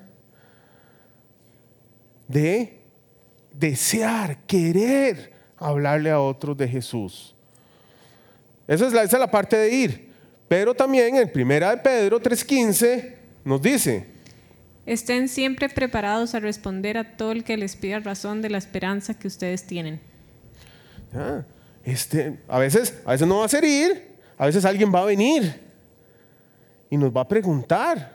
[2.27, 2.81] De
[3.53, 7.35] desear, querer hablarle a otros de Jesús.
[8.69, 10.13] Esa es la, la parte de ir.
[10.47, 14.07] Pero también en primera de Pedro 3.15 nos dice.
[14.87, 19.15] Estén siempre preparados a responder a todo el que les pida razón de la esperanza
[19.15, 20.01] que ustedes tienen.
[21.13, 21.45] ¿Ya?
[21.85, 25.07] Este, a, veces, a veces no va a ser ir, a veces alguien va a
[25.07, 25.61] venir
[26.91, 28.13] y nos va a preguntar.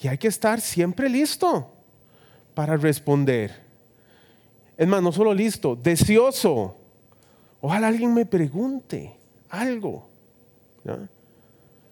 [0.00, 1.72] Y hay que estar siempre listo
[2.54, 3.64] para responder.
[4.76, 6.76] Es más, no solo listo, deseoso.
[7.66, 9.16] Ojalá alguien me pregunte
[9.48, 10.06] algo.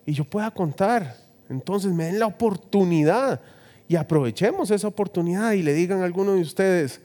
[0.04, 1.16] Y yo pueda contar.
[1.48, 3.40] Entonces me den la oportunidad
[3.88, 7.00] y aprovechemos esa oportunidad y le digan a alguno de ustedes,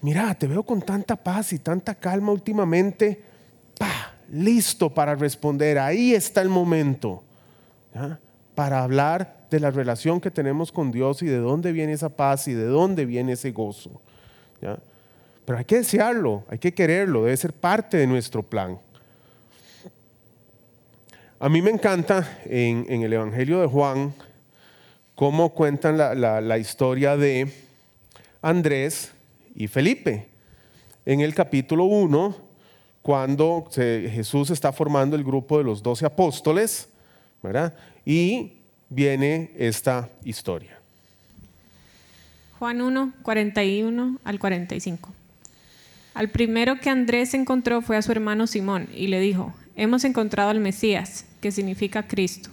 [0.00, 3.22] mira, te veo con tanta paz y tanta calma últimamente,
[3.78, 5.78] pa, listo para responder.
[5.78, 7.22] Ahí está el momento
[8.54, 12.48] para hablar de la relación que tenemos con Dios y de dónde viene esa paz
[12.48, 14.00] y de dónde viene ese gozo.
[14.62, 14.78] ¿ya?
[15.46, 18.78] Pero hay que desearlo, hay que quererlo, debe ser parte de nuestro plan.
[21.38, 24.12] A mí me encanta en, el Evangelio de Juan
[25.14, 27.52] cómo cuentan la, historia de
[28.42, 29.12] Andrés
[29.54, 30.26] y Felipe.
[31.04, 32.36] En el capítulo 1,
[33.00, 36.88] cuando Jesús está formando el grupo de los doce apóstoles,
[37.40, 37.72] ¿verdad?
[38.04, 38.54] Y
[38.88, 40.80] viene esta historia.
[42.58, 45.25] Juan 1, 41 al 45.
[46.16, 50.48] Al primero que Andrés encontró fue a su hermano Simón y le dijo, hemos encontrado
[50.48, 52.48] al Mesías, que significa Cristo.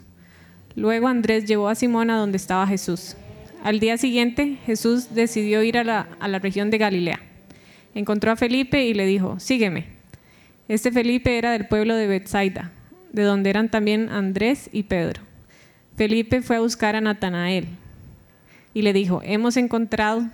[0.76, 3.16] Luego Andrés llevó a Simón a donde estaba Jesús.
[3.64, 7.22] Al día siguiente, Jesús decidió ir a la, región de Galilea.
[7.96, 9.86] Encontró a Felipe y le dijo, sígueme.
[10.68, 12.70] Este Felipe era del pueblo de Bethsaida,
[13.14, 15.22] de donde eran también Andrés y Pedro.
[15.96, 17.68] Felipe fue a buscar a Natanael
[18.74, 20.28] y le dijo, hemos encontrado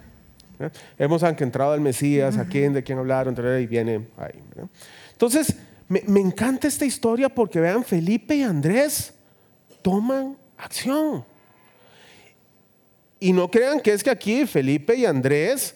[0.60, 0.70] ¿eh?
[0.98, 4.42] Hemos encontrado al Mesías, a quién, de quién hablaron, y viene ahí.
[5.12, 5.56] Entonces,
[5.90, 9.12] me, encanta esta historia porque vean, Felipe y Andrés
[9.82, 11.26] toman acción.
[13.20, 15.76] Y no crean que es que aquí Felipe y Andrés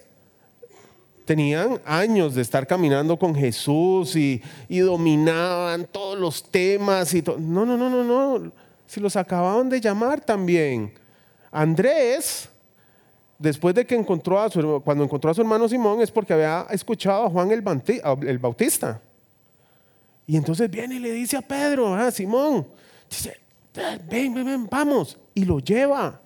[1.25, 7.23] tenían años de estar caminando con Jesús y, dominaban todos los temas y.
[7.23, 8.51] No, no, no, no, no.
[8.85, 10.93] Si los acababan de llamar también.
[11.51, 12.49] Andrés,
[13.43, 16.65] después de que encontró a su, cuando encontró a su hermano Simón, es porque había
[16.71, 19.01] escuchado a Juan el, Bauti- el Bautista.
[20.25, 22.65] Y entonces viene y le dice a Pedro, a Simón,
[23.09, 23.41] dice,
[24.09, 25.17] ven, ven, ven, vamos.
[25.33, 26.21] Y lo lleva.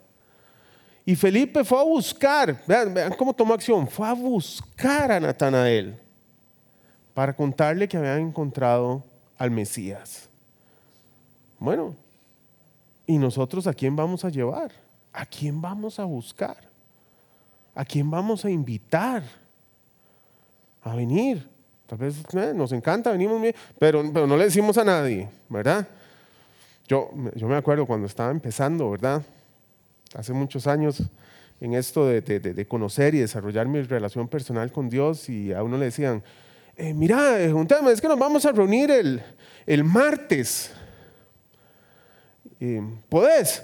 [1.03, 5.99] Y Felipe fue a buscar, vean, vean cómo tomó acción, fue a buscar a Natanael
[7.13, 9.03] para contarle que habían encontrado
[9.37, 10.29] al Mesías.
[11.57, 11.95] Bueno,
[13.07, 14.71] ¿y nosotros a quién vamos a llevar?
[15.13, 16.67] ¿A quién vamos a buscar?
[17.77, 19.21] ¿A quién vamos a invitar
[20.81, 21.47] a venir?
[21.85, 25.87] Tal vez eh, nos encanta, venimos bien, pero, no le decimos a nadie, ¿verdad?
[26.87, 29.21] Yo, me acuerdo cuando estaba empezando, ¿verdad?
[30.15, 31.03] Hace muchos años
[31.61, 35.85] en esto de, conocer y desarrollar mi relación personal con Dios y a uno le
[35.85, 36.23] decían,
[36.77, 40.71] eh, mira, eh, juntame, es que nos vamos a reunir el, martes.
[43.07, 43.61] ¿Podés?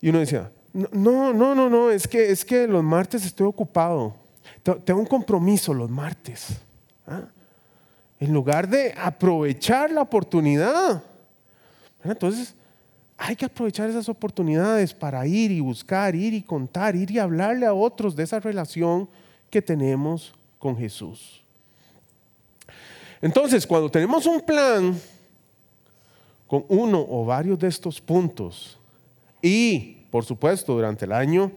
[0.00, 4.14] Y uno decía, no, no, no, no, es que, es que los martes estoy ocupado.
[4.62, 6.48] Te- Tengo un compromiso los martes.
[7.06, 7.22] ¿ah?
[8.20, 11.02] En lugar de aprovechar la oportunidad.
[12.02, 12.54] Entonces,
[13.16, 17.64] hay que aprovechar esas oportunidades para ir y buscar, ir y contar, ir y hablarle
[17.66, 19.08] a otros de esa relación
[19.50, 21.40] que tenemos con Jesús.
[23.22, 24.98] Entonces, cuando tenemos un plan
[26.46, 28.76] con uno o varios de estos puntos
[29.40, 31.50] y, por supuesto, durante el año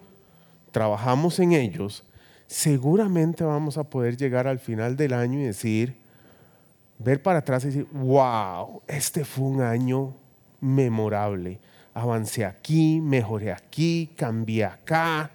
[0.71, 2.03] trabajamos en ellos,
[2.47, 5.95] seguramente vamos a poder llegar al final del año y decir,
[6.97, 10.11] ver para atrás y decir, wow, este fue un año
[10.59, 11.59] memorable.
[11.93, 15.29] Avancé aquí, mejoré aquí, cambié acá.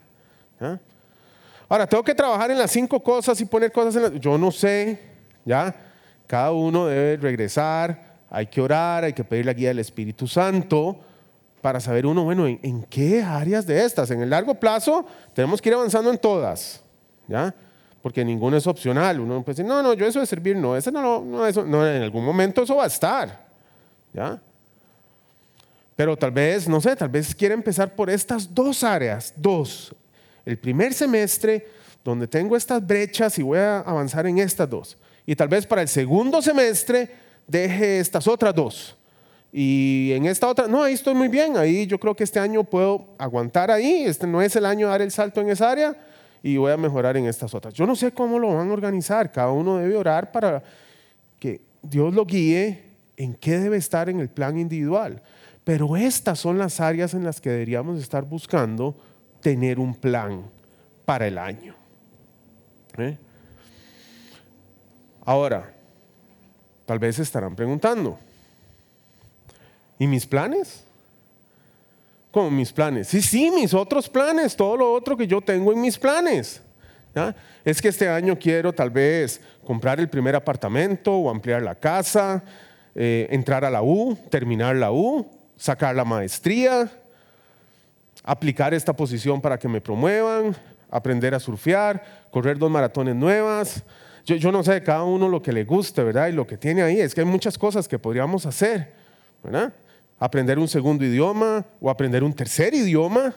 [0.61, 0.78] ¿ah?
[1.68, 4.12] Ahora, tengo que trabajar en las cinco cosas y poner cosas en las...
[4.20, 5.00] Yo no sé,
[5.44, 5.72] ¿ya?
[6.26, 10.98] Cada uno debe regresar, hay que orar, hay que pedir la guía del Espíritu Santo
[11.62, 14.11] para saber uno, bueno, ¿en, en qué áreas de estas?
[14.11, 16.83] En el largo plazo tenemos que ir avanzando en todas,
[17.29, 17.55] ¿ya?
[18.03, 19.20] Porque ninguno es opcional.
[19.20, 21.87] Uno puede decir, no, no, yo eso de servir, no, eso no, no, eso, no,
[21.87, 23.46] en algún momento eso va a estar,
[24.12, 24.42] ¿ya?
[25.94, 29.94] Pero tal vez, no sé, tal vez quiere empezar por estas dos áreas, dos.
[30.44, 31.68] El primer semestre,
[32.05, 34.98] donde tengo estas brechas y voy a avanzar en estas dos.
[35.25, 37.09] Y tal vez para el segundo semestre
[37.46, 38.96] deje estas otras dos.
[39.53, 42.65] Y en esta otra, no, ahí estoy muy bien, ahí yo creo que este año
[42.65, 45.95] puedo aguantar ahí, este no es el año de dar el salto en esa área
[46.43, 47.75] y voy a mejorar en estas otras.
[47.75, 50.62] Yo no sé cómo lo van a organizar, cada uno debe orar para
[51.38, 52.83] que Dios lo guíe
[53.19, 55.21] en qué debe estar en el plan individual.
[55.65, 58.97] Pero estas son las áreas en las que deberíamos estar buscando
[59.41, 60.45] tener un plan
[61.05, 61.75] para el año.
[62.97, 63.17] ¿Eh?
[65.25, 65.73] Ahora,
[66.85, 68.19] tal vez se estarán preguntando,
[70.03, 70.83] ¿y mis planes?
[72.33, 73.07] ¿Cómo mis planes?
[73.07, 76.61] Sí, sí, mis otros planes, todo lo otro que yo tengo en mis planes.
[77.65, 82.43] Es que este año quiero tal vez comprar el primer apartamento o ampliar la casa,
[82.97, 85.25] eh, entrar a la U, terminar la U,
[85.57, 86.91] sacar la maestría,
[88.25, 90.57] aplicar esta posición para que me promuevan,
[90.91, 93.85] aprender a surfear, correr dos maratones nuevas.
[94.25, 96.27] Yo, no sé cada uno lo que le guste, ¿verdad?
[96.27, 96.99] Y lo que tiene ahí.
[96.99, 98.93] Es que hay muchas cosas que podríamos hacer,
[99.45, 99.73] ¿verdad?
[100.18, 103.35] Aprender un segundo idioma o aprender un tercer idioma.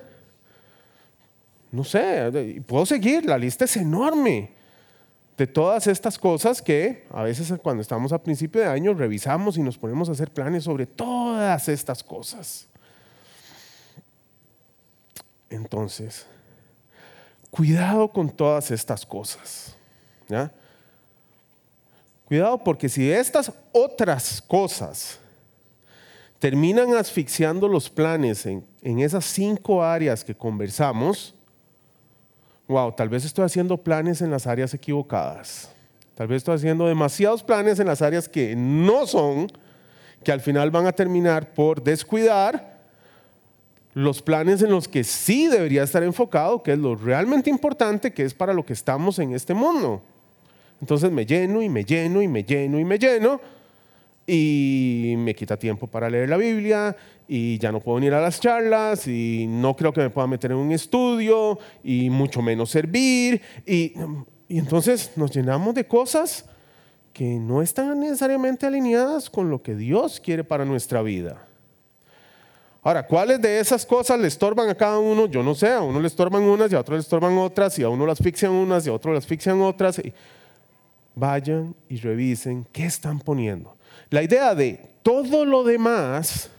[1.71, 4.51] No sé, puedo seguir, la lista es enorme
[5.38, 9.61] de todas estas cosas que a veces cuando estamos a principio de año revisamos y
[9.61, 12.67] nos ponemos a hacer planes sobre todas estas cosas.
[15.49, 16.25] Entonces,
[17.51, 19.75] cuidado con todas estas cosas.
[22.25, 25.19] Cuidado porque si estas otras cosas
[26.45, 31.34] terminan asfixiando los planes en, en esas cinco áreas que conversamos,
[32.67, 35.71] wow, tal vez estoy haciendo planes en las áreas equivocadas.
[36.13, 39.51] Tal vez estoy haciendo demasiados planes en las áreas que no son,
[40.23, 42.79] que al final van a terminar por descuidar
[43.95, 48.21] los planes en los que sí debería estar enfocado, que es lo realmente importante, que
[48.21, 50.03] es para lo que estamos en este mundo.
[50.79, 53.41] Entonces me lleno y me lleno y me lleno y me lleno
[54.27, 56.95] y me quita tiempo para leer la Biblia
[57.27, 60.51] y ya no puedo ir a las charlas y no creo que me pueda meter
[60.51, 63.93] en un estudio y mucho menos servir y,
[64.47, 66.45] y entonces nos llenamos de cosas
[67.13, 71.47] que no están necesariamente alineadas con lo que Dios quiere para nuestra vida.
[72.83, 75.25] Ahora, ¿cuáles de esas cosas le estorban a cada uno?
[75.25, 77.83] Yo no sé, a uno le estorban unas y a otro le estorban otras y
[77.83, 79.99] a uno las asfixian unas y a otro las asfixian otras.
[81.15, 83.75] Vayan y revisen qué están poniendo.
[84.10, 86.49] La idea de todo lo demás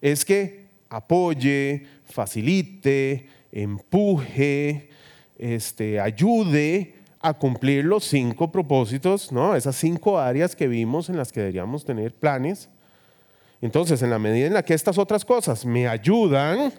[0.00, 4.88] es que apoye, facilite, empuje,
[5.38, 9.56] este, ayude a cumplir los cinco propósitos, ¿no?
[9.56, 12.68] esas cinco áreas que vimos en las que deberíamos tener planes.
[13.60, 16.72] Entonces, en la medida en la que estas otras cosas me ayudan,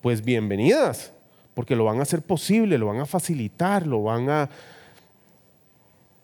[0.00, 1.12] pues bienvenidas,
[1.52, 4.48] porque lo van a hacer posible, lo van a facilitar, lo van a,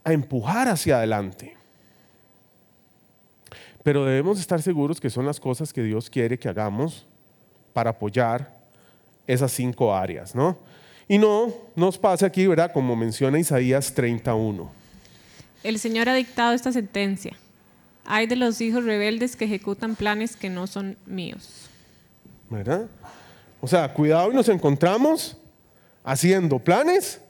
[0.04, 1.57] a empujar hacia adelante.
[3.88, 7.06] Pero debemos estar seguros que son las cosas que Dios quiere que hagamos
[7.72, 8.54] para apoyar
[9.26, 10.58] esas cinco áreas, ¿no?
[11.08, 12.70] Y no nos pasa aquí, ¿verdad?
[12.70, 14.70] Como menciona Isaías 31.
[15.64, 17.32] El Señor ha dictado esta sentencia.
[18.04, 21.70] Hay de los hijos rebeldes que ejecutan planes que no son míos.
[22.50, 22.88] ¿Verdad?
[23.58, 25.38] O sea, cuidado y nos encontramos
[26.04, 27.22] haciendo planes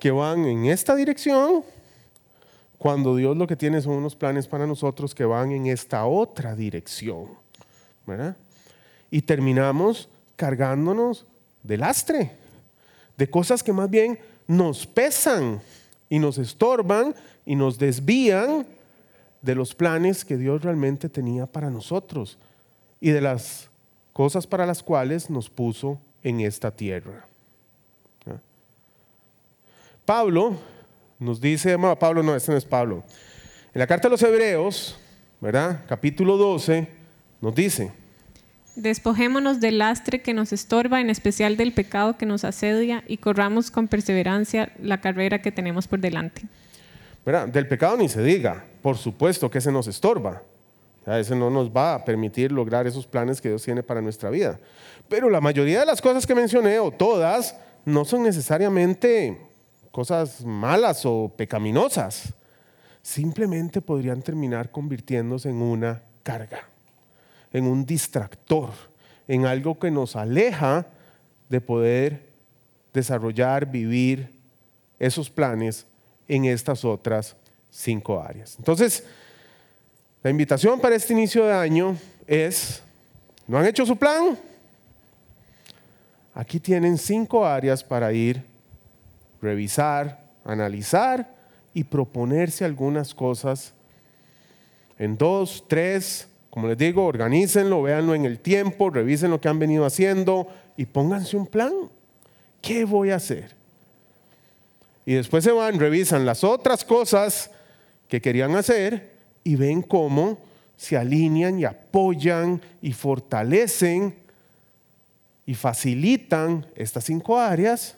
[0.00, 1.62] que van en esta dirección
[2.82, 6.56] cuando Dios lo que tiene son unos planes para nosotros que van en esta otra
[6.56, 7.28] dirección.
[8.04, 8.36] ¿verdad?
[9.08, 11.24] Y terminamos cargándonos
[11.62, 12.32] de lastre,
[13.16, 14.18] de cosas que más bien
[14.48, 15.62] nos pesan
[16.08, 17.14] y nos estorban
[17.46, 18.66] y nos desvían
[19.42, 22.36] de los planes que Dios realmente tenía para nosotros
[23.00, 23.68] y de las
[24.12, 27.26] cosas para las cuales nos puso en esta tierra.
[30.04, 30.56] Pablo
[31.22, 33.04] nos dice, Pablo, no, este no es Pablo.
[33.72, 34.98] En la carta de los Hebreos,
[35.40, 35.84] ¿verdad?
[35.88, 36.88] Capítulo 12,
[37.40, 37.92] nos dice.
[38.74, 43.70] Despojémonos del lastre que nos estorba, en especial del pecado que nos asedia, y corramos
[43.70, 46.42] con perseverancia la carrera que tenemos por delante.
[47.24, 47.48] ¿Verdad?
[47.48, 50.42] Del pecado ni se diga, por supuesto que ese nos estorba.
[51.06, 54.58] Ese no nos va a permitir lograr esos planes que Dios tiene para nuestra vida.
[55.08, 59.51] Pero la mayoría de las cosas que mencioné, o todas, no son necesariamente
[59.92, 62.34] cosas malas o pecaminosas,
[63.02, 66.68] simplemente podrían terminar convirtiéndose en una carga,
[67.52, 68.70] en un distractor,
[69.28, 70.86] en algo que nos aleja
[71.48, 72.30] de poder
[72.92, 74.32] desarrollar, vivir
[74.98, 75.86] esos planes
[76.26, 77.36] en estas otras
[77.70, 78.56] cinco áreas.
[78.58, 79.04] Entonces,
[80.22, 82.82] la invitación para este inicio de año es,
[83.46, 84.38] ¿no han hecho su plan?
[86.34, 88.51] Aquí tienen cinco áreas para ir
[89.42, 91.34] revisar, analizar
[91.74, 93.74] y proponerse algunas cosas
[94.98, 99.58] en dos, tres, como les digo, organícenlo, véanlo en el tiempo, revisen lo que han
[99.58, 101.72] venido haciendo y pónganse un plan.
[102.60, 103.56] ¿Qué voy a hacer?
[105.04, 107.50] Y después se van, revisan las otras cosas
[108.08, 109.10] que querían hacer
[109.42, 110.38] y ven cómo
[110.76, 114.14] se alinean y apoyan y fortalecen
[115.46, 117.96] y facilitan estas cinco áreas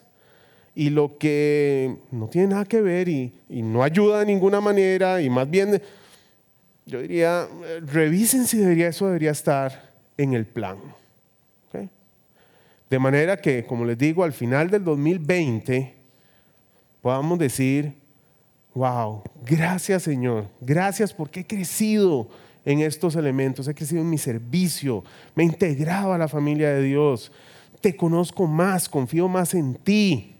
[0.74, 5.30] y lo que no tiene nada que ver y, no ayuda de ninguna manera y
[5.30, 5.80] más bien,
[6.86, 7.46] yo diría,
[7.86, 10.78] revisen si debería, eso debería estar en el plan.
[12.90, 15.94] De manera que, como les digo, al final del 2020
[17.00, 17.94] podamos decir,
[18.74, 22.28] wow, gracias Señor, gracias porque he crecido
[22.64, 25.04] en estos elementos, he crecido en mi servicio,
[25.34, 27.32] me he integrado a la familia de Dios,
[27.80, 30.33] te conozco más, confío más en ti,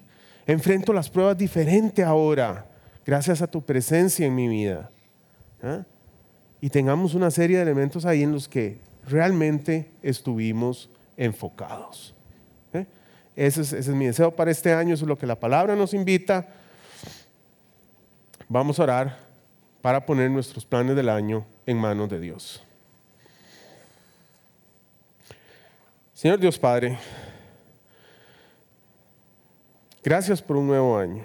[0.47, 2.67] enfrento las pruebas diferente ahora,
[3.05, 4.91] gracias a tu presencia en mi vida.
[5.63, 5.85] ¿ah?
[6.61, 12.15] Y tengamos una serie de elementos ahí en los que realmente estuvimos enfocados.
[12.73, 12.87] ¿eh?
[13.37, 15.77] Ese, es, ese es mi deseo para este año, eso es lo que la palabra
[15.77, 16.49] nos invita.
[18.49, 19.19] Vamos a orar
[19.81, 22.63] para poner nuestros planes del año en manos de Dios.
[26.15, 26.97] Señor Dios Padre,
[30.05, 31.25] gracias por un nuevo año.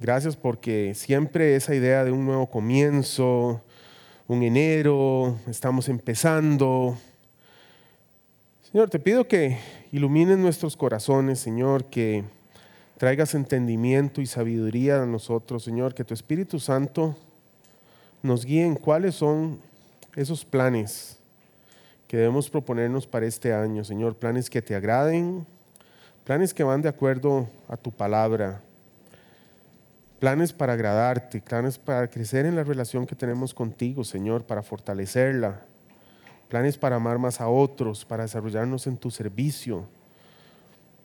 [0.00, 3.62] Gracias porque siempre esa idea de un nuevo comienzo,
[4.26, 6.98] un enero, estamos empezando.
[8.70, 9.58] Señor, te pido que
[9.92, 12.24] ilumines nuestros corazones, Señor, que
[12.98, 17.16] traigas entendimiento y sabiduría a nosotros, Señor, que tu Espíritu Santo
[18.22, 19.60] nos guíe en cuáles son
[20.16, 21.18] esos planes
[22.08, 25.46] que debemos proponernos para este año, Señor, planes que te agraden,
[26.28, 28.60] planes que van de acuerdo a tu palabra,
[30.18, 35.62] planes para agradarte, planes para crecer en la relación que tenemos contigo, Señor, para fortalecerla,
[36.50, 39.86] planes para amar más a otros, para desarrollarnos en tu servicio,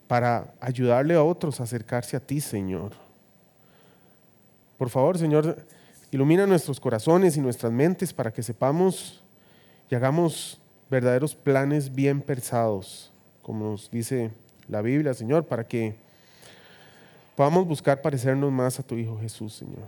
[0.10, 2.92] para ayudarle a otros a acercarse a ti, Señor.
[4.78, 5.66] Por favor, Señor,
[6.12, 9.24] ilumina nuestros corazones y nuestras mentes para que sepamos
[9.90, 10.60] y hagamos
[10.90, 13.10] verdaderos planes bien pensados,
[13.42, 14.32] como nos dice
[14.68, 15.96] la Biblia, Señor, para que
[17.36, 19.88] podamos buscar parecernos más a tu Hijo Jesús, Señor.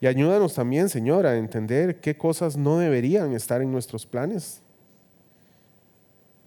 [0.00, 4.60] Y ayúdanos también, Señor, a entender qué cosas no deberían estar en nuestros planes,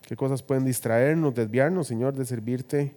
[0.01, 2.93] qué cosas pueden distraernos, desviarnos, Señor, de servirte,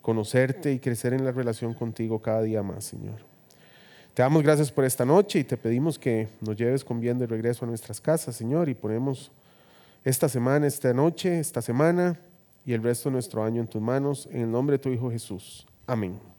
[0.00, 3.16] conocerte y crecer en la relación contigo cada día más, Señor.
[4.14, 7.26] Te damos gracias por esta noche y te pedimos que nos lleves con bien de
[7.26, 9.30] regreso a nuestras casas, Señor, y ponemos
[10.04, 12.18] esta semana, esta noche, esta semana
[12.66, 15.10] y el resto de nuestro año en tus manos, en el nombre de tu Hijo
[15.10, 15.66] Jesús.
[15.86, 16.35] Amén.